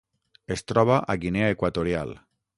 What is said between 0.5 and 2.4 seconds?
Es troba a Guinea Equatorial.